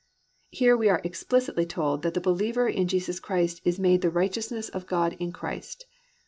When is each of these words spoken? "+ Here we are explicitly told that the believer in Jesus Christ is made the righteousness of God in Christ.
"+ 0.29 0.41
Here 0.49 0.75
we 0.75 0.89
are 0.89 0.99
explicitly 1.03 1.67
told 1.67 2.01
that 2.01 2.15
the 2.15 2.21
believer 2.21 2.67
in 2.67 2.87
Jesus 2.87 3.19
Christ 3.19 3.61
is 3.63 3.77
made 3.77 4.01
the 4.01 4.09
righteousness 4.09 4.67
of 4.69 4.87
God 4.87 5.13
in 5.19 5.31
Christ. 5.31 5.85